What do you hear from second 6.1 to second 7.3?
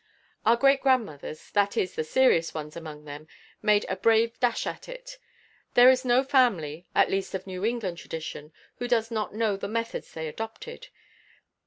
family, at